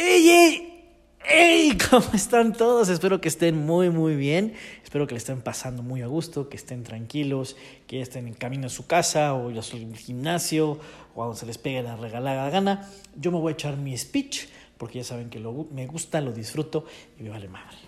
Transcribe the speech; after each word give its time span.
¡Ey, 0.00 0.30
ey! 0.30 0.94
¡Ey! 1.28 1.78
¿Cómo 1.90 2.06
están 2.14 2.52
todos? 2.52 2.88
Espero 2.88 3.20
que 3.20 3.26
estén 3.26 3.66
muy, 3.66 3.90
muy 3.90 4.14
bien. 4.14 4.54
Espero 4.84 5.08
que 5.08 5.14
le 5.14 5.18
estén 5.18 5.40
pasando 5.40 5.82
muy 5.82 6.02
a 6.02 6.06
gusto, 6.06 6.48
que 6.48 6.56
estén 6.56 6.84
tranquilos, 6.84 7.56
que 7.88 8.00
estén 8.00 8.28
en 8.28 8.34
camino 8.34 8.68
a 8.68 8.70
su 8.70 8.86
casa 8.86 9.34
o 9.34 9.50
ya 9.50 9.60
en 9.76 9.90
el 9.90 9.98
gimnasio 9.98 10.78
o 11.16 11.22
a 11.22 11.26
donde 11.26 11.40
se 11.40 11.46
les 11.46 11.58
pegue 11.58 11.82
la 11.82 11.96
regalada 11.96 12.48
gana. 12.48 12.88
Yo 13.16 13.32
me 13.32 13.40
voy 13.40 13.50
a 13.50 13.54
echar 13.54 13.76
mi 13.76 13.98
speech 13.98 14.46
porque 14.76 14.98
ya 14.98 15.04
saben 15.04 15.30
que 15.30 15.40
lo, 15.40 15.66
me 15.72 15.88
gusta, 15.88 16.20
lo 16.20 16.30
disfruto 16.30 16.84
y 17.18 17.24
me 17.24 17.30
vale 17.30 17.48
madre. 17.48 17.78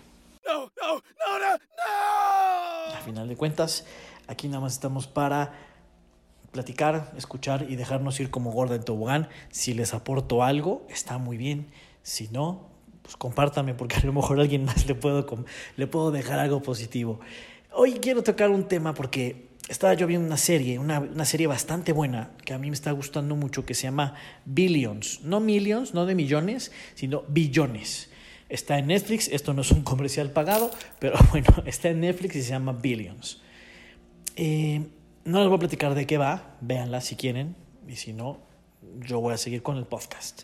No, 0.45 0.63
no, 0.63 0.95
no, 0.95 1.39
no, 1.39 1.57
no. 1.57 2.93
A 2.93 3.01
final 3.05 3.29
de 3.29 3.37
cuentas, 3.37 3.85
aquí 4.27 4.49
nada 4.49 4.59
más 4.59 4.73
estamos 4.73 5.07
para 5.07 5.53
platicar, 6.51 7.13
escuchar 7.15 7.67
y 7.69 7.77
dejarnos 7.77 8.19
ir 8.19 8.31
como 8.31 8.51
gorda 8.51 8.75
en 8.75 8.83
tobogán. 8.83 9.29
Si 9.49 9.73
les 9.73 9.93
aporto 9.93 10.43
algo, 10.43 10.85
está 10.89 11.17
muy 11.17 11.37
bien. 11.37 11.71
Si 12.03 12.27
no, 12.29 12.69
pues 13.01 13.15
compártame 13.15 13.73
porque 13.73 13.97
a 13.97 14.05
lo 14.05 14.13
mejor 14.13 14.39
a 14.39 14.41
alguien 14.41 14.65
más 14.65 14.85
le 14.87 14.95
puedo, 14.95 15.25
le 15.77 15.87
puedo 15.87 16.11
dejar 16.11 16.39
algo 16.39 16.61
positivo. 16.61 17.19
Hoy 17.73 17.93
quiero 17.93 18.23
tocar 18.23 18.49
un 18.49 18.67
tema 18.67 18.93
porque 18.93 19.49
estaba 19.69 19.93
yo 19.93 20.07
viendo 20.07 20.27
una 20.27 20.37
serie, 20.37 20.79
una, 20.79 20.99
una, 20.99 21.25
serie 21.25 21.47
bastante 21.47 21.93
buena 21.93 22.31
que 22.43 22.53
a 22.53 22.57
mí 22.57 22.69
me 22.69 22.73
está 22.73 22.91
gustando 22.91 23.35
mucho 23.35 23.65
que 23.65 23.73
se 23.73 23.83
llama 23.83 24.15
Billions. 24.45 25.21
No 25.23 25.39
millions, 25.39 25.93
no 25.93 26.05
de 26.05 26.15
millones, 26.15 26.71
sino 26.95 27.23
billones. 27.27 28.09
Está 28.49 28.77
en 28.79 28.87
Netflix, 28.87 29.29
esto 29.29 29.53
no 29.53 29.61
es 29.61 29.71
un 29.71 29.83
comercial 29.83 30.31
pagado, 30.31 30.71
pero 30.99 31.17
bueno, 31.31 31.47
está 31.65 31.89
en 31.89 32.01
Netflix 32.01 32.35
y 32.35 32.43
se 32.43 32.49
llama 32.49 32.73
Billions. 32.73 33.41
Eh, 34.35 34.87
no 35.23 35.39
les 35.39 35.47
voy 35.47 35.55
a 35.55 35.59
platicar 35.59 35.95
de 35.95 36.05
qué 36.05 36.17
va, 36.17 36.57
véanla 36.59 36.99
si 36.99 37.15
quieren, 37.15 37.55
y 37.87 37.95
si 37.95 38.11
no, 38.11 38.39
yo 38.99 39.21
voy 39.21 39.33
a 39.33 39.37
seguir 39.37 39.61
con 39.61 39.77
el 39.77 39.85
podcast. 39.85 40.43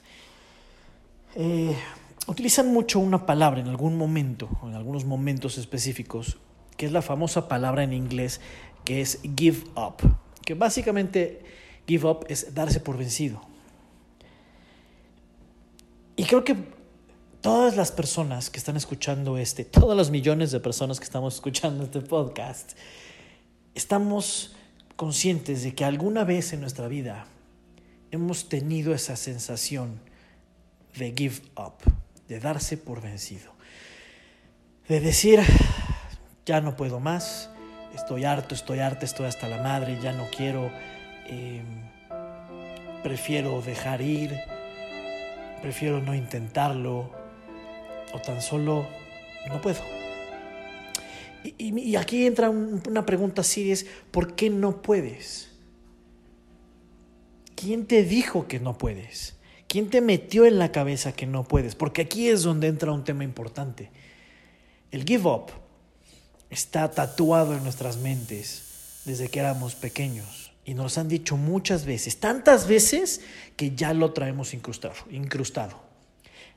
Eh, 1.40 1.78
utilizan 2.26 2.74
mucho 2.74 3.00
una 3.00 3.28
palabra 3.28 3.60
en 3.60 3.68
algún 3.68 3.96
momento, 3.96 4.50
en 4.64 4.74
algunos 4.74 5.06
momentos 5.06 5.60
específicos, 5.60 6.40
que 6.78 6.88
es 6.88 6.92
la 6.92 7.04
famosa 7.04 7.48
palabra 7.48 7.84
en 7.84 7.94
inglés 7.94 8.42
que 8.84 9.02
es 9.02 9.20
give 9.38 9.60
up, 9.76 9.98
que 10.44 10.56
básicamente 10.56 11.44
give 11.88 12.10
up 12.10 12.26
es 12.28 12.56
darse 12.56 12.80
por 12.80 12.98
vencido. 12.98 13.40
Y 16.16 16.24
creo 16.24 16.44
que 16.44 16.56
todas 17.42 17.78
las 17.78 17.92
personas 17.92 18.50
que 18.50 18.58
están 18.58 18.76
escuchando 18.76 19.38
este, 19.38 19.64
todos 19.64 19.96
los 19.96 20.10
millones 20.10 20.50
de 20.52 20.60
personas 20.60 21.00
que 21.00 21.06
estamos 21.06 21.36
escuchando 21.36 21.84
este 21.84 22.02
podcast, 22.02 22.72
estamos 23.76 24.56
conscientes 24.96 25.62
de 25.62 25.76
que 25.76 25.86
alguna 25.86 26.24
vez 26.24 26.52
en 26.54 26.62
nuestra 26.62 26.88
vida 26.88 27.28
hemos 28.10 28.50
tenido 28.50 28.96
esa 28.96 29.16
sensación 29.16 30.07
de 30.98 31.14
give 31.16 31.42
up, 31.58 31.76
de 32.28 32.40
darse 32.40 32.78
por 32.78 33.02
vencido, 33.02 33.52
de 34.88 35.00
decir, 35.00 35.40
ya 36.46 36.62
no 36.62 36.76
puedo 36.76 37.00
más, 37.00 37.50
estoy 37.94 38.26
harto, 38.26 38.56
estoy 38.56 38.80
harta, 38.80 39.06
estoy 39.06 39.28
hasta 39.28 39.48
la 39.48 39.62
madre, 39.62 40.00
ya 40.02 40.14
no 40.14 40.28
quiero, 40.36 40.72
eh, 41.28 41.62
prefiero 43.04 43.62
dejar 43.62 44.02
ir, 44.02 44.38
prefiero 45.62 46.02
no 46.02 46.16
intentarlo 46.16 47.12
o 48.14 48.20
tan 48.20 48.42
solo 48.42 48.88
no 49.48 49.62
puedo. 49.62 49.82
Y, 51.44 51.80
y 51.80 51.96
aquí 51.96 52.26
entra 52.26 52.50
una 52.50 53.06
pregunta 53.06 53.42
así, 53.42 53.72
es, 53.72 53.86
¿por 54.12 54.36
qué 54.36 54.50
no 54.50 54.82
puedes? 54.82 55.52
¿Quién 57.56 57.86
te 57.86 58.04
dijo 58.04 58.48
que 58.48 58.60
no 58.60 58.78
puedes? 58.78 59.37
¿Quién 59.68 59.90
te 59.90 60.00
metió 60.00 60.46
en 60.46 60.60
la 60.60 60.72
cabeza 60.72 61.12
que 61.12 61.26
no 61.26 61.44
puedes? 61.44 61.76
Porque 61.76 62.02
aquí 62.02 62.30
es 62.30 62.44
donde 62.44 62.68
entra 62.68 62.92
un 62.92 63.04
tema 63.04 63.26
importante. 63.26 63.92
El 64.92 65.04
give 65.04 65.28
up 65.28 65.52
está 66.50 66.90
tatuado 66.90 67.56
en 67.56 67.64
nuestras 67.64 67.98
mentes 67.98 69.02
desde 69.04 69.28
que 69.28 69.40
éramos 69.40 69.76
pequeños 69.76 70.52
y 70.64 70.74
nos 70.74 70.98
han 70.98 71.10
dicho 71.10 71.36
muchas 71.36 71.86
veces, 71.86 72.20
tantas 72.20 72.68
veces 72.68 73.22
que 73.56 73.76
ya 73.76 73.94
lo 73.94 74.14
traemos 74.14 74.54
incrustado. 74.54 75.82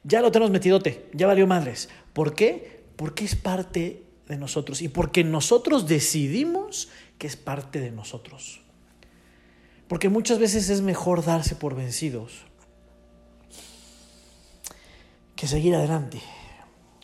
Ya 0.03 0.21
lo 0.21 0.31
tenemos 0.31 0.53
metidote, 0.53 1.09
ya 1.13 1.27
valió 1.27 1.47
madres. 1.47 1.89
¿Por 2.13 2.35
qué? 2.35 2.85
Porque 2.97 3.25
es 3.25 3.35
parte 3.35 4.05
de 4.29 4.37
nosotros 4.37 4.83
y 4.83 4.89
porque 4.89 5.25
nosotros 5.25 5.89
decidimos 5.89 6.89
que 7.19 7.27
es 7.27 7.37
parte 7.37 7.81
de 7.81 7.91
nosotros. 7.91 8.61
Porque 9.89 10.09
muchas 10.09 10.39
veces 10.39 10.71
es 10.71 10.81
mejor 10.81 11.25
darse 11.25 11.57
por 11.57 11.75
vencidos 11.75 12.45
que 15.41 15.47
seguir 15.47 15.75
adelante. 15.75 16.21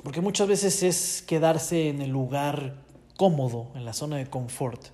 Porque 0.03 0.21
muchas 0.21 0.47
veces 0.47 0.83
es 0.83 1.25
quedarse 1.27 1.89
en 1.89 2.03
el 2.03 2.11
lugar 2.11 2.75
cómodo, 3.17 3.73
en 3.75 3.87
la 3.87 3.95
zona 3.95 4.19
de 4.19 4.27
confort. 4.27 4.89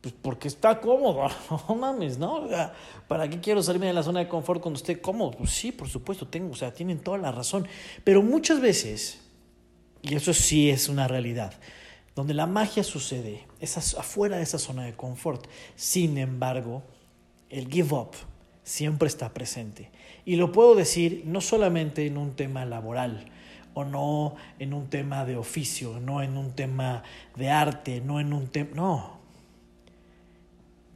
Pues 0.00 0.14
porque 0.22 0.48
está 0.48 0.80
cómodo, 0.80 1.28
no 1.68 1.74
mames, 1.74 2.16
¿no? 2.16 2.48
¿Para 3.06 3.28
qué 3.28 3.38
quiero 3.40 3.62
salirme 3.62 3.88
de 3.88 3.92
la 3.92 4.02
zona 4.02 4.20
de 4.20 4.28
confort 4.28 4.62
cuando 4.62 4.78
esté 4.78 4.98
cómodo? 5.02 5.32
Pues 5.32 5.50
sí, 5.50 5.72
por 5.72 5.90
supuesto, 5.90 6.26
tengo, 6.26 6.52
o 6.52 6.56
sea, 6.56 6.72
tienen 6.72 7.00
toda 7.00 7.18
la 7.18 7.32
razón. 7.32 7.68
Pero 8.02 8.22
muchas 8.22 8.62
veces, 8.62 9.20
y 10.00 10.14
eso 10.14 10.32
sí 10.32 10.70
es 10.70 10.88
una 10.88 11.06
realidad, 11.06 11.52
donde 12.16 12.32
la 12.32 12.46
magia 12.46 12.82
sucede 12.82 13.46
es 13.60 13.76
afuera 13.76 14.38
de 14.38 14.44
esa 14.44 14.58
zona 14.58 14.84
de 14.84 14.96
confort. 14.96 15.46
Sin 15.76 16.16
embargo, 16.16 16.82
el 17.50 17.70
give 17.70 17.94
up 17.94 18.12
siempre 18.62 19.08
está 19.08 19.32
presente. 19.34 19.90
Y 20.24 20.36
lo 20.36 20.52
puedo 20.52 20.74
decir 20.74 21.22
no 21.26 21.40
solamente 21.40 22.06
en 22.06 22.16
un 22.16 22.36
tema 22.36 22.64
laboral, 22.64 23.30
o 23.74 23.84
no 23.84 24.34
en 24.58 24.74
un 24.74 24.88
tema 24.88 25.24
de 25.24 25.36
oficio, 25.36 26.00
no 26.00 26.22
en 26.22 26.36
un 26.36 26.52
tema 26.52 27.02
de 27.36 27.50
arte, 27.50 28.00
no 28.00 28.20
en 28.20 28.32
un 28.32 28.48
tema... 28.48 28.70
No. 28.74 29.20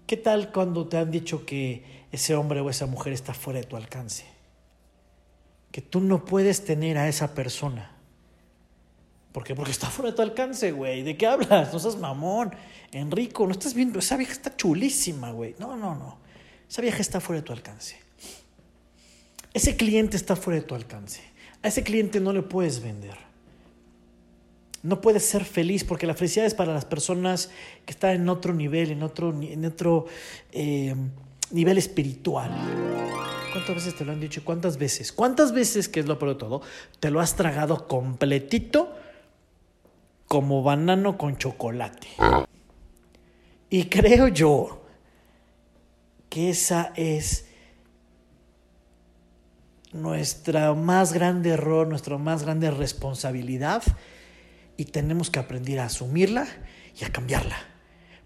¿Qué 0.06 0.16
tal 0.16 0.52
cuando 0.52 0.86
te 0.86 0.98
han 0.98 1.10
dicho 1.10 1.46
que 1.46 2.06
ese 2.12 2.34
hombre 2.34 2.60
o 2.60 2.70
esa 2.70 2.86
mujer 2.86 3.12
está 3.12 3.32
fuera 3.32 3.60
de 3.60 3.66
tu 3.66 3.76
alcance? 3.76 4.24
Que 5.70 5.80
tú 5.80 6.00
no 6.00 6.24
puedes 6.24 6.64
tener 6.64 6.98
a 6.98 7.08
esa 7.08 7.34
persona. 7.34 7.92
¿Por 9.32 9.44
qué? 9.44 9.54
Porque 9.54 9.72
está 9.72 9.88
fuera 9.88 10.10
de 10.10 10.16
tu 10.16 10.22
alcance, 10.22 10.70
güey. 10.72 11.02
¿De 11.02 11.16
qué 11.16 11.26
hablas? 11.26 11.72
No 11.72 11.78
seas 11.78 11.96
mamón. 11.96 12.54
Enrico, 12.92 13.46
no 13.46 13.52
estás 13.52 13.74
viendo. 13.74 13.98
Esa 13.98 14.16
vieja 14.16 14.32
está 14.32 14.54
chulísima, 14.54 15.32
güey. 15.32 15.56
No, 15.58 15.76
no, 15.76 15.94
no. 15.94 16.18
Esa 16.68 16.82
vieja 16.82 17.00
está 17.00 17.20
fuera 17.20 17.40
de 17.40 17.46
tu 17.46 17.52
alcance. 17.52 17.96
Ese 19.52 19.76
cliente 19.76 20.16
está 20.16 20.34
fuera 20.34 20.60
de 20.60 20.66
tu 20.66 20.74
alcance. 20.74 21.22
A 21.62 21.68
ese 21.68 21.82
cliente 21.82 22.20
no 22.20 22.32
le 22.32 22.42
puedes 22.42 22.82
vender. 22.82 23.16
No 24.82 25.00
puedes 25.00 25.24
ser 25.24 25.44
feliz 25.44 25.84
porque 25.84 26.06
la 26.06 26.14
felicidad 26.14 26.44
es 26.44 26.54
para 26.54 26.74
las 26.74 26.84
personas 26.84 27.50
que 27.86 27.92
están 27.92 28.10
en 28.10 28.28
otro 28.28 28.52
nivel, 28.52 28.90
en 28.90 29.02
otro, 29.02 29.30
en 29.30 29.64
otro 29.64 30.06
eh, 30.52 30.94
nivel 31.52 31.78
espiritual. 31.78 32.50
¿Cuántas 33.52 33.76
veces 33.76 33.94
te 33.94 34.04
lo 34.04 34.12
han 34.12 34.20
dicho? 34.20 34.44
¿Cuántas 34.44 34.76
veces? 34.76 35.12
¿Cuántas 35.12 35.52
veces, 35.52 35.88
que 35.88 36.00
es 36.00 36.06
lo 36.06 36.18
peor 36.18 36.32
de 36.32 36.38
todo, 36.38 36.62
te 37.00 37.10
lo 37.10 37.20
has 37.20 37.36
tragado 37.36 37.86
completito 37.86 38.94
como 40.26 40.62
banano 40.62 41.16
con 41.16 41.38
chocolate? 41.38 42.08
Y 43.70 43.84
creo 43.84 44.28
yo 44.28 44.83
que 46.34 46.50
esa 46.50 46.92
es 46.96 47.44
nuestra 49.92 50.74
más 50.74 51.12
grande 51.12 51.50
error, 51.50 51.86
nuestra 51.86 52.18
más 52.18 52.42
grande 52.42 52.72
responsabilidad 52.72 53.84
y 54.76 54.86
tenemos 54.86 55.30
que 55.30 55.38
aprender 55.38 55.78
a 55.78 55.84
asumirla 55.84 56.48
y 57.00 57.04
a 57.04 57.12
cambiarla. 57.12 57.56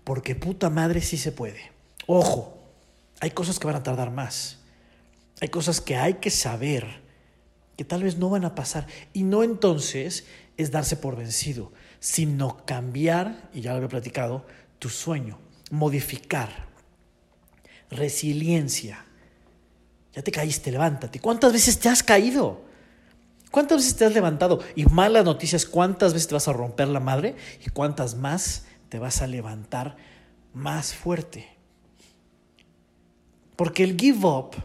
Porque 0.04 0.34
puta 0.34 0.70
madre 0.70 1.02
sí 1.02 1.18
se 1.18 1.32
puede. 1.32 1.60
Ojo, 2.06 2.58
hay 3.20 3.32
cosas 3.32 3.58
que 3.58 3.66
van 3.66 3.76
a 3.76 3.82
tardar 3.82 4.10
más. 4.10 4.60
Hay 5.42 5.48
cosas 5.50 5.82
que 5.82 5.96
hay 5.96 6.14
que 6.14 6.30
saber 6.30 7.02
que 7.76 7.84
tal 7.84 8.04
vez 8.04 8.16
no 8.16 8.30
van 8.30 8.46
a 8.46 8.54
pasar. 8.54 8.86
Y 9.12 9.24
no 9.24 9.42
entonces 9.42 10.24
es 10.56 10.70
darse 10.70 10.96
por 10.96 11.14
vencido, 11.14 11.74
sino 12.00 12.64
cambiar, 12.64 13.50
y 13.52 13.60
ya 13.60 13.72
lo 13.72 13.76
había 13.76 13.90
platicado, 13.90 14.46
tu 14.78 14.88
sueño, 14.88 15.38
modificar 15.70 16.67
resiliencia. 17.90 19.04
Ya 20.14 20.22
te 20.22 20.32
caíste, 20.32 20.70
levántate. 20.70 21.20
¿Cuántas 21.20 21.52
veces 21.52 21.78
te 21.78 21.88
has 21.88 22.02
caído? 22.02 22.62
¿Cuántas 23.50 23.78
veces 23.78 23.96
te 23.96 24.04
has 24.04 24.12
levantado? 24.12 24.60
Y 24.74 24.84
malas 24.86 25.24
noticias, 25.24 25.64
¿cuántas 25.64 26.12
veces 26.12 26.28
te 26.28 26.34
vas 26.34 26.48
a 26.48 26.52
romper 26.52 26.88
la 26.88 27.00
madre? 27.00 27.36
Y 27.64 27.70
cuántas 27.70 28.14
más 28.14 28.64
te 28.88 28.98
vas 28.98 29.22
a 29.22 29.26
levantar 29.26 29.96
más 30.52 30.94
fuerte. 30.94 31.48
Porque 33.56 33.84
el 33.84 33.98
give 33.98 34.26
up 34.26 34.56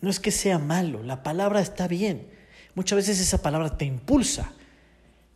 no 0.00 0.08
es 0.08 0.20
que 0.20 0.30
sea 0.30 0.58
malo, 0.58 1.02
la 1.02 1.22
palabra 1.22 1.60
está 1.60 1.88
bien. 1.88 2.28
Muchas 2.74 2.96
veces 2.96 3.20
esa 3.20 3.42
palabra 3.42 3.76
te 3.76 3.84
impulsa. 3.84 4.52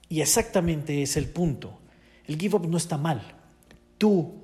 Y 0.09 0.21
exactamente 0.21 1.03
es 1.03 1.17
el 1.17 1.29
punto. 1.29 1.79
El 2.27 2.39
give 2.39 2.57
up 2.57 2.69
no 2.69 2.77
está 2.77 2.97
mal. 2.97 3.23
Tú, 3.99 4.35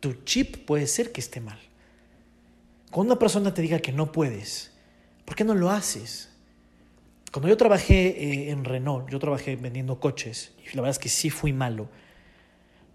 tu 0.00 0.12
chip 0.24 0.66
puede 0.66 0.86
ser 0.86 1.12
que 1.12 1.20
esté 1.20 1.40
mal. 1.40 1.58
Cuando 2.90 3.12
una 3.12 3.18
persona 3.18 3.52
te 3.52 3.62
diga 3.62 3.80
que 3.80 3.92
no 3.92 4.12
puedes, 4.12 4.72
¿por 5.24 5.36
qué 5.36 5.44
no 5.44 5.54
lo 5.54 5.70
haces? 5.70 6.30
Cuando 7.30 7.48
yo 7.48 7.56
trabajé 7.56 8.08
eh, 8.08 8.50
en 8.50 8.64
Renault, 8.64 9.10
yo 9.10 9.18
trabajé 9.18 9.56
vendiendo 9.56 10.00
coches, 10.00 10.52
y 10.58 10.74
la 10.74 10.82
verdad 10.82 10.90
es 10.90 10.98
que 10.98 11.10
sí 11.10 11.28
fui 11.28 11.52
malo, 11.52 11.88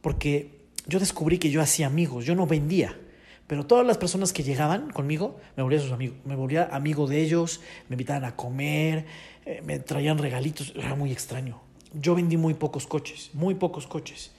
porque 0.01 0.63
yo 0.87 0.99
descubrí 0.99 1.37
que 1.37 1.51
yo 1.51 1.61
hacía 1.61 1.87
amigos, 1.87 2.25
yo 2.25 2.35
no 2.35 2.47
vendía. 2.47 2.97
Pero 3.45 3.65
todas 3.65 3.85
las 3.85 3.97
personas 3.97 4.33
que 4.33 4.41
llegaban 4.41 4.89
conmigo, 4.89 5.39
me 5.55 5.63
volvía 5.63 5.79
sus 5.79 5.91
amigos, 5.91 6.17
me 6.25 6.35
volvía 6.35 6.69
amigo 6.71 7.07
de 7.07 7.21
ellos, 7.21 7.61
me 7.89 7.95
invitaban 7.95 8.25
a 8.25 8.35
comer, 8.35 9.05
eh, 9.45 9.61
me 9.63 9.79
traían 9.79 10.17
regalitos, 10.17 10.73
era 10.75 10.95
muy 10.95 11.11
extraño. 11.11 11.61
Yo 11.93 12.15
vendí 12.15 12.37
muy 12.37 12.53
pocos 12.53 12.87
coches, 12.87 13.29
muy 13.33 13.55
pocos 13.55 13.85
coches. 13.85 14.31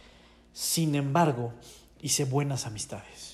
Sin 0.53 0.95
embargo, 0.95 1.53
hice 2.01 2.25
buenas 2.25 2.67
amistades. 2.67 3.34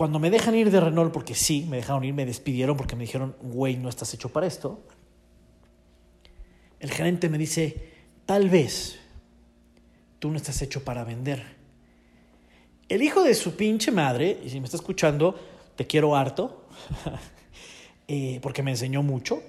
Cuando 0.00 0.18
me 0.18 0.30
dejan 0.30 0.54
ir 0.54 0.70
de 0.70 0.80
Renault, 0.80 1.12
porque 1.12 1.34
sí, 1.34 1.66
me 1.68 1.76
dejaron 1.76 2.04
ir, 2.04 2.14
me 2.14 2.24
despidieron 2.24 2.74
porque 2.74 2.96
me 2.96 3.02
dijeron, 3.02 3.36
güey, 3.42 3.76
no 3.76 3.90
estás 3.90 4.14
hecho 4.14 4.30
para 4.30 4.46
esto. 4.46 4.82
El 6.78 6.90
gerente 6.90 7.28
me 7.28 7.36
dice, 7.36 7.92
tal 8.24 8.48
vez 8.48 8.98
tú 10.18 10.30
no 10.30 10.38
estás 10.38 10.62
hecho 10.62 10.82
para 10.84 11.04
vender. 11.04 11.44
El 12.88 13.02
hijo 13.02 13.22
de 13.22 13.34
su 13.34 13.56
pinche 13.56 13.90
madre, 13.90 14.40
y 14.42 14.48
si 14.48 14.58
me 14.58 14.64
está 14.64 14.78
escuchando, 14.78 15.38
te 15.76 15.86
quiero 15.86 16.16
harto, 16.16 16.64
eh, 18.08 18.38
porque 18.40 18.62
me 18.62 18.70
enseñó 18.70 19.02
mucho, 19.02 19.42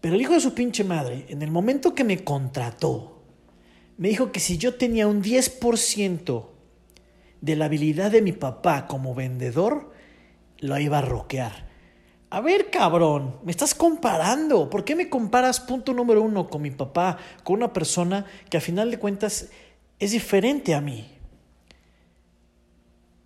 pero 0.00 0.16
el 0.16 0.20
hijo 0.20 0.32
de 0.32 0.40
su 0.40 0.52
pinche 0.52 0.82
madre, 0.82 1.26
en 1.28 1.42
el 1.42 1.52
momento 1.52 1.94
que 1.94 2.02
me 2.02 2.24
contrató, 2.24 3.22
me 3.98 4.08
dijo 4.08 4.32
que 4.32 4.40
si 4.40 4.58
yo 4.58 4.74
tenía 4.74 5.06
un 5.06 5.22
10% 5.22 6.44
de 7.40 7.56
la 7.56 7.66
habilidad 7.66 8.10
de 8.10 8.22
mi 8.22 8.32
papá 8.32 8.86
como 8.86 9.14
vendedor, 9.14 9.92
lo 10.58 10.78
iba 10.78 10.98
a 10.98 11.02
roquear. 11.02 11.68
A 12.30 12.40
ver, 12.40 12.70
cabrón, 12.70 13.36
me 13.44 13.50
estás 13.50 13.74
comparando. 13.74 14.70
¿Por 14.70 14.84
qué 14.84 14.94
me 14.94 15.08
comparas, 15.08 15.58
punto 15.58 15.92
número 15.92 16.22
uno, 16.22 16.48
con 16.48 16.62
mi 16.62 16.70
papá, 16.70 17.18
con 17.42 17.56
una 17.56 17.72
persona 17.72 18.24
que 18.48 18.56
a 18.56 18.60
final 18.60 18.90
de 18.90 18.98
cuentas 18.98 19.48
es 19.98 20.12
diferente 20.12 20.74
a 20.74 20.80
mí? 20.80 21.10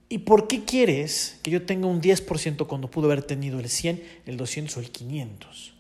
¿Y 0.08 0.18
por 0.18 0.48
qué 0.48 0.64
quieres 0.64 1.38
que 1.42 1.50
yo 1.50 1.66
tenga 1.66 1.86
un 1.86 2.00
10% 2.00 2.66
cuando 2.66 2.90
pudo 2.90 3.06
haber 3.06 3.22
tenido 3.22 3.58
el 3.58 3.68
100, 3.68 4.02
el 4.26 4.36
200 4.36 4.76
o 4.76 4.80
el 4.80 4.90
500? 4.90 5.74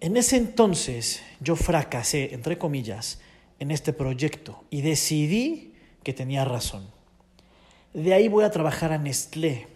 En 0.00 0.16
ese 0.16 0.38
entonces 0.38 1.22
yo 1.40 1.56
fracasé, 1.56 2.34
entre 2.34 2.56
comillas, 2.56 3.20
en 3.60 3.70
este 3.70 3.92
proyecto 3.92 4.64
y 4.70 4.80
decidí 4.80 5.74
que 6.02 6.12
tenía 6.12 6.44
razón. 6.44 6.88
De 7.94 8.14
ahí 8.14 8.28
voy 8.28 8.44
a 8.44 8.50
trabajar 8.50 8.92
a 8.92 8.98
Nestlé. 8.98 9.68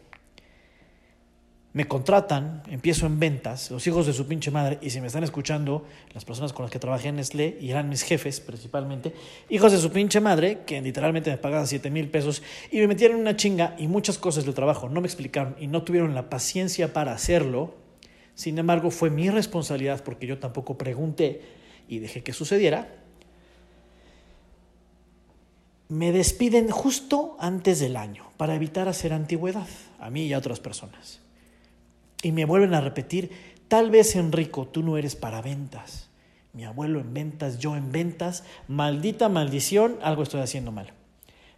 Me 1.72 1.88
contratan, 1.88 2.62
empiezo 2.68 3.04
en 3.06 3.18
ventas, 3.18 3.68
los 3.72 3.84
hijos 3.88 4.06
de 4.06 4.12
su 4.12 4.28
pinche 4.28 4.52
madre, 4.52 4.78
y 4.80 4.90
si 4.90 5.00
me 5.00 5.08
están 5.08 5.24
escuchando, 5.24 5.84
las 6.12 6.24
personas 6.24 6.52
con 6.52 6.62
las 6.62 6.70
que 6.70 6.78
trabajé 6.78 7.08
en 7.08 7.16
Nestlé, 7.16 7.58
y 7.60 7.68
eran 7.72 7.88
mis 7.88 8.02
jefes 8.02 8.38
principalmente, 8.38 9.12
hijos 9.50 9.72
de 9.72 9.78
su 9.78 9.90
pinche 9.90 10.20
madre, 10.20 10.60
que 10.64 10.80
literalmente 10.80 11.32
me 11.32 11.36
pagaban 11.36 11.66
7 11.66 11.90
mil 11.90 12.08
pesos, 12.08 12.44
y 12.70 12.78
me 12.78 12.86
metieron 12.86 13.18
una 13.18 13.34
chinga, 13.34 13.74
y 13.76 13.88
muchas 13.88 14.18
cosas 14.18 14.44
del 14.44 14.54
trabajo 14.54 14.88
no 14.88 15.00
me 15.00 15.08
explicaron, 15.08 15.56
y 15.58 15.66
no 15.66 15.82
tuvieron 15.82 16.14
la 16.14 16.30
paciencia 16.30 16.92
para 16.92 17.12
hacerlo. 17.12 17.74
Sin 18.36 18.56
embargo, 18.56 18.92
fue 18.92 19.10
mi 19.10 19.28
responsabilidad, 19.28 20.04
porque 20.04 20.28
yo 20.28 20.38
tampoco 20.38 20.78
pregunté 20.78 21.42
y 21.88 21.98
dejé 21.98 22.22
que 22.22 22.32
sucediera, 22.32 23.03
me 25.88 26.12
despiden 26.12 26.70
justo 26.70 27.36
antes 27.38 27.80
del 27.80 27.96
año 27.96 28.24
para 28.36 28.54
evitar 28.54 28.88
hacer 28.88 29.12
antigüedad 29.12 29.68
a 30.00 30.10
mí 30.10 30.26
y 30.26 30.32
a 30.32 30.38
otras 30.38 30.60
personas. 30.60 31.20
Y 32.22 32.32
me 32.32 32.46
vuelven 32.46 32.74
a 32.74 32.80
repetir, 32.80 33.30
tal 33.68 33.90
vez 33.90 34.16
Enrico, 34.16 34.66
tú 34.66 34.82
no 34.82 34.96
eres 34.96 35.14
para 35.14 35.42
ventas. 35.42 36.08
Mi 36.52 36.64
abuelo 36.64 37.00
en 37.00 37.12
ventas, 37.12 37.58
yo 37.58 37.76
en 37.76 37.92
ventas, 37.92 38.44
maldita 38.68 39.28
maldición, 39.28 39.98
algo 40.02 40.22
estoy 40.22 40.40
haciendo 40.40 40.72
mal. 40.72 40.92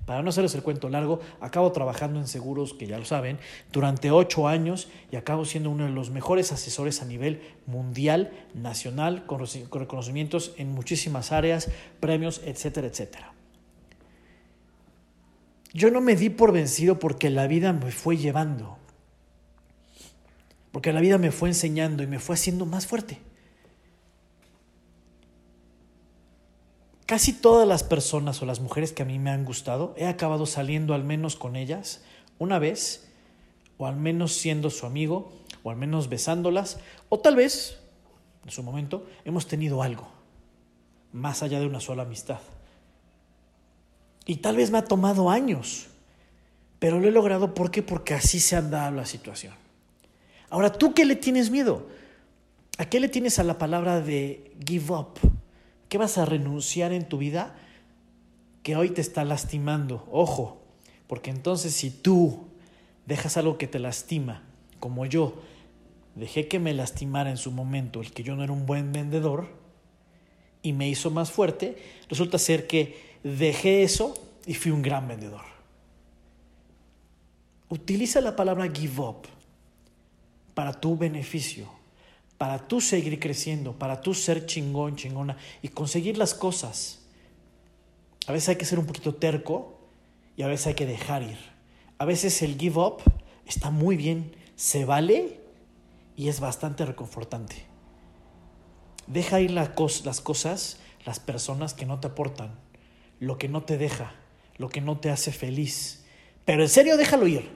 Para 0.06 0.22
no 0.22 0.30
hacerles 0.30 0.54
el 0.54 0.62
cuento 0.62 0.88
largo, 0.88 1.20
acabo 1.40 1.72
trabajando 1.72 2.20
en 2.20 2.28
seguros, 2.28 2.74
que 2.74 2.86
ya 2.86 2.98
lo 2.98 3.04
saben, 3.04 3.38
durante 3.72 4.12
ocho 4.12 4.46
años 4.46 4.88
y 5.10 5.16
acabo 5.16 5.44
siendo 5.44 5.68
uno 5.70 5.84
de 5.84 5.90
los 5.90 6.10
mejores 6.10 6.52
asesores 6.52 7.02
a 7.02 7.04
nivel 7.04 7.42
mundial, 7.66 8.32
nacional, 8.54 9.26
con 9.26 9.40
reconocimientos 9.40 10.54
en 10.58 10.72
muchísimas 10.72 11.32
áreas, 11.32 11.68
premios, 11.98 12.40
etcétera, 12.44 12.86
etcétera. 12.86 13.35
Yo 15.76 15.90
no 15.90 16.00
me 16.00 16.16
di 16.16 16.30
por 16.30 16.52
vencido 16.52 16.98
porque 16.98 17.28
la 17.28 17.46
vida 17.46 17.74
me 17.74 17.92
fue 17.92 18.16
llevando, 18.16 18.78
porque 20.72 20.90
la 20.94 21.02
vida 21.02 21.18
me 21.18 21.30
fue 21.30 21.50
enseñando 21.50 22.02
y 22.02 22.06
me 22.06 22.18
fue 22.18 22.34
haciendo 22.34 22.64
más 22.64 22.86
fuerte. 22.86 23.20
Casi 27.04 27.34
todas 27.34 27.68
las 27.68 27.82
personas 27.82 28.40
o 28.40 28.46
las 28.46 28.60
mujeres 28.60 28.92
que 28.92 29.02
a 29.02 29.04
mí 29.04 29.18
me 29.18 29.28
han 29.28 29.44
gustado, 29.44 29.94
he 29.98 30.06
acabado 30.06 30.46
saliendo 30.46 30.94
al 30.94 31.04
menos 31.04 31.36
con 31.36 31.56
ellas 31.56 32.02
una 32.38 32.58
vez, 32.58 33.12
o 33.76 33.86
al 33.86 33.96
menos 33.96 34.32
siendo 34.32 34.70
su 34.70 34.86
amigo, 34.86 35.30
o 35.62 35.68
al 35.68 35.76
menos 35.76 36.08
besándolas, 36.08 36.80
o 37.10 37.20
tal 37.20 37.36
vez, 37.36 37.80
en 38.46 38.50
su 38.50 38.62
momento, 38.62 39.06
hemos 39.26 39.46
tenido 39.46 39.82
algo, 39.82 40.08
más 41.12 41.42
allá 41.42 41.60
de 41.60 41.66
una 41.66 41.80
sola 41.80 42.04
amistad. 42.04 42.40
Y 44.26 44.36
tal 44.36 44.56
vez 44.56 44.70
me 44.70 44.78
ha 44.78 44.84
tomado 44.84 45.30
años, 45.30 45.86
pero 46.80 47.00
lo 47.00 47.08
he 47.08 47.12
logrado 47.12 47.54
¿por 47.54 47.70
qué? 47.70 47.82
Porque 47.82 48.12
así 48.12 48.40
se 48.40 48.56
ha 48.56 48.62
dado 48.62 48.96
la 48.96 49.06
situación. 49.06 49.54
Ahora, 50.50 50.72
¿tú 50.72 50.92
qué 50.92 51.04
le 51.04 51.16
tienes 51.16 51.50
miedo? 51.50 51.86
¿A 52.78 52.84
qué 52.86 53.00
le 53.00 53.08
tienes 53.08 53.38
a 53.38 53.44
la 53.44 53.56
palabra 53.56 54.00
de 54.00 54.52
give 54.66 54.92
up? 54.92 55.18
¿Qué 55.88 55.96
vas 55.96 56.18
a 56.18 56.24
renunciar 56.24 56.92
en 56.92 57.08
tu 57.08 57.18
vida 57.18 57.54
que 58.62 58.76
hoy 58.76 58.90
te 58.90 59.00
está 59.00 59.24
lastimando? 59.24 60.06
Ojo, 60.10 60.60
porque 61.06 61.30
entonces 61.30 61.72
si 61.72 61.90
tú 61.90 62.48
dejas 63.06 63.36
algo 63.36 63.56
que 63.56 63.68
te 63.68 63.78
lastima, 63.78 64.42
como 64.80 65.06
yo 65.06 65.40
dejé 66.16 66.48
que 66.48 66.58
me 66.58 66.74
lastimara 66.74 67.30
en 67.30 67.36
su 67.36 67.52
momento 67.52 68.00
el 68.00 68.12
que 68.12 68.22
yo 68.22 68.34
no 68.34 68.42
era 68.42 68.52
un 68.52 68.66
buen 68.66 68.92
vendedor 68.92 69.48
y 70.62 70.72
me 70.72 70.88
hizo 70.88 71.10
más 71.10 71.30
fuerte, 71.30 71.76
resulta 72.08 72.38
ser 72.38 72.66
que 72.66 73.15
dejé 73.34 73.82
eso 73.82 74.14
y 74.46 74.54
fui 74.54 74.70
un 74.70 74.82
gran 74.82 75.08
vendedor. 75.08 75.44
Utiliza 77.68 78.20
la 78.20 78.36
palabra 78.36 78.70
give 78.72 79.00
up 79.00 79.26
para 80.54 80.72
tu 80.72 80.96
beneficio, 80.96 81.68
para 82.38 82.68
tú 82.68 82.80
seguir 82.80 83.18
creciendo, 83.18 83.72
para 83.72 84.00
tú 84.00 84.14
ser 84.14 84.46
chingón, 84.46 84.94
chingona 84.94 85.36
y 85.60 85.68
conseguir 85.68 86.16
las 86.16 86.34
cosas. 86.34 87.00
A 88.28 88.32
veces 88.32 88.50
hay 88.50 88.56
que 88.56 88.64
ser 88.64 88.78
un 88.78 88.86
poquito 88.86 89.14
terco 89.14 89.80
y 90.36 90.42
a 90.42 90.46
veces 90.46 90.68
hay 90.68 90.74
que 90.74 90.86
dejar 90.86 91.22
ir. 91.22 91.38
A 91.98 92.04
veces 92.04 92.42
el 92.42 92.56
give 92.56 92.78
up 92.78 92.98
está 93.46 93.70
muy 93.70 93.96
bien, 93.96 94.36
se 94.54 94.84
vale 94.84 95.40
y 96.14 96.28
es 96.28 96.38
bastante 96.38 96.86
reconfortante. 96.86 97.64
Deja 99.08 99.40
ir 99.40 99.50
las 99.50 99.70
cosas, 99.70 100.78
las 101.04 101.18
personas 101.18 101.74
que 101.74 101.86
no 101.86 101.98
te 101.98 102.08
aportan 102.08 102.65
lo 103.20 103.38
que 103.38 103.48
no 103.48 103.62
te 103.62 103.78
deja, 103.78 104.14
lo 104.56 104.68
que 104.68 104.80
no 104.80 104.98
te 104.98 105.10
hace 105.10 105.32
feliz. 105.32 106.04
Pero 106.44 106.62
en 106.62 106.68
serio, 106.68 106.96
déjalo 106.96 107.26
ir. 107.26 107.48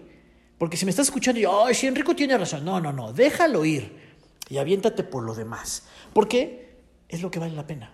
Porque 0.58 0.76
si 0.76 0.84
me 0.84 0.90
estás 0.90 1.06
escuchando 1.06 1.40
y, 1.40 1.44
ay, 1.44 1.74
si 1.74 1.86
Enrico 1.86 2.14
tiene 2.14 2.36
razón. 2.36 2.64
No, 2.64 2.80
no, 2.80 2.92
no, 2.92 3.12
déjalo 3.12 3.64
ir. 3.64 3.98
Y 4.48 4.58
aviéntate 4.58 5.04
por 5.04 5.22
lo 5.22 5.34
demás. 5.34 5.84
Porque 6.12 6.76
es 7.08 7.22
lo 7.22 7.30
que 7.30 7.38
vale 7.38 7.54
la 7.54 7.66
pena. 7.66 7.92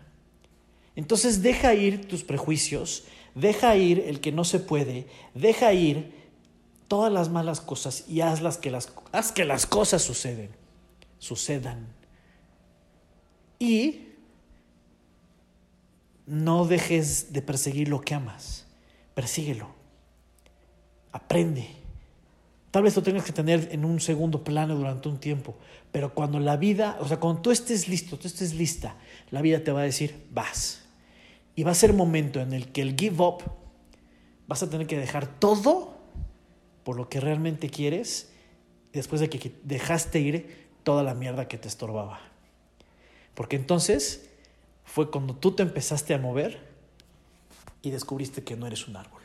Entonces 0.96 1.42
deja 1.42 1.74
ir 1.74 2.08
tus 2.08 2.24
prejuicios, 2.24 3.04
deja 3.34 3.76
ir 3.76 4.00
el 4.00 4.20
que 4.20 4.32
no 4.32 4.44
se 4.44 4.58
puede, 4.58 5.06
deja 5.34 5.72
ir 5.74 6.12
todas 6.88 7.12
las 7.12 7.28
malas 7.28 7.60
cosas 7.60 8.04
y 8.08 8.22
hazlas 8.22 8.56
que 8.56 8.70
las, 8.70 8.92
haz 9.12 9.30
que 9.30 9.44
las 9.44 9.66
cosas 9.66 10.02
suceden, 10.02 10.50
sucedan. 11.18 11.86
Y 13.58 14.05
no 16.44 16.66
dejes 16.66 17.32
de 17.32 17.42
perseguir 17.42 17.88
lo 17.88 18.00
que 18.00 18.14
amas. 18.14 18.66
Persíguelo. 19.14 19.68
Aprende. 21.12 21.68
Tal 22.70 22.82
vez 22.82 22.94
lo 22.94 23.02
tengas 23.02 23.24
que 23.24 23.32
tener 23.32 23.68
en 23.72 23.84
un 23.84 24.00
segundo 24.00 24.44
plano 24.44 24.74
durante 24.74 25.08
un 25.08 25.18
tiempo, 25.18 25.56
pero 25.92 26.12
cuando 26.12 26.38
la 26.38 26.58
vida, 26.58 26.98
o 27.00 27.08
sea, 27.08 27.18
cuando 27.18 27.40
tú 27.40 27.50
estés 27.50 27.88
listo, 27.88 28.18
tú 28.18 28.28
estés 28.28 28.52
lista, 28.52 28.96
la 29.30 29.40
vida 29.40 29.64
te 29.64 29.72
va 29.72 29.80
a 29.80 29.84
decir, 29.84 30.26
vas. 30.30 30.82
Y 31.54 31.62
va 31.62 31.70
a 31.70 31.74
ser 31.74 31.94
momento 31.94 32.40
en 32.40 32.52
el 32.52 32.70
que 32.72 32.82
el 32.82 32.94
give 32.98 33.24
up, 33.24 33.44
vas 34.46 34.62
a 34.62 34.68
tener 34.68 34.86
que 34.86 34.98
dejar 34.98 35.26
todo 35.38 35.96
por 36.84 36.96
lo 36.96 37.08
que 37.08 37.18
realmente 37.18 37.70
quieres, 37.70 38.30
después 38.92 39.22
de 39.22 39.30
que 39.30 39.52
dejaste 39.64 40.20
ir 40.20 40.68
toda 40.82 41.02
la 41.02 41.14
mierda 41.14 41.48
que 41.48 41.56
te 41.56 41.68
estorbaba. 41.68 42.20
Porque 43.34 43.56
entonces 43.56 44.28
fue 44.86 45.10
cuando 45.10 45.34
tú 45.34 45.52
te 45.52 45.62
empezaste 45.62 46.14
a 46.14 46.18
mover 46.18 46.58
y 47.82 47.90
descubriste 47.90 48.42
que 48.42 48.56
no 48.56 48.66
eres 48.66 48.88
un 48.88 48.96
árbol. 48.96 49.15